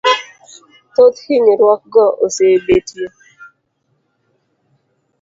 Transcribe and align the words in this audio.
Thoth 0.93 1.19
hinyruokgo 1.25 2.05
osebetie 2.25 3.01